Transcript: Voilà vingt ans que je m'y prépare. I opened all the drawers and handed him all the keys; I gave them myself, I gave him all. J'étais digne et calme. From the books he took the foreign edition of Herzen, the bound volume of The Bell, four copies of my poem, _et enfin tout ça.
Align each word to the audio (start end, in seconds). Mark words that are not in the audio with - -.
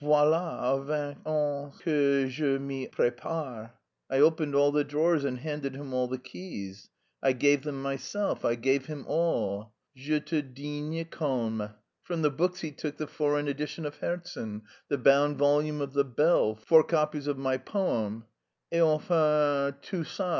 Voilà 0.03 0.83
vingt 0.83 1.15
ans 1.27 1.77
que 1.83 2.27
je 2.27 2.57
m'y 2.57 2.87
prépare. 2.87 3.69
I 4.09 4.17
opened 4.19 4.55
all 4.55 4.71
the 4.71 4.83
drawers 4.83 5.23
and 5.23 5.37
handed 5.37 5.75
him 5.75 5.93
all 5.93 6.07
the 6.07 6.17
keys; 6.17 6.89
I 7.21 7.33
gave 7.33 7.61
them 7.61 7.79
myself, 7.83 8.43
I 8.43 8.55
gave 8.55 8.87
him 8.87 9.05
all. 9.07 9.73
J'étais 9.95 10.41
digne 10.55 10.95
et 10.95 11.05
calme. 11.11 11.75
From 12.01 12.23
the 12.23 12.31
books 12.31 12.61
he 12.61 12.71
took 12.71 12.97
the 12.97 13.05
foreign 13.05 13.47
edition 13.47 13.85
of 13.85 13.97
Herzen, 13.99 14.63
the 14.89 14.97
bound 14.97 15.37
volume 15.37 15.81
of 15.81 15.93
The 15.93 16.03
Bell, 16.03 16.55
four 16.55 16.83
copies 16.83 17.27
of 17.27 17.37
my 17.37 17.57
poem, 17.57 18.25
_et 18.73 18.81
enfin 18.83 19.75
tout 19.83 20.03
ça. 20.07 20.29